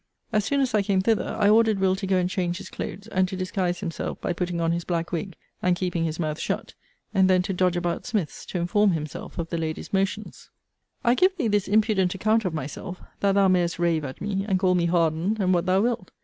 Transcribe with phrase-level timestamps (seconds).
[0.33, 1.95] As soon as I came thither, I ordered Will.
[1.97, 5.11] to go and change his clothes, and to disguise himself by putting on his black
[5.11, 6.73] wig, and keeping his mouth shut;
[7.13, 10.49] and then to dodge about Smith's, to inform himself of the lady's motions.
[11.03, 14.57] I give thee this impudent account of myself, that thou mayest rave at me, and
[14.57, 16.09] call me hardened, and what thou wilt.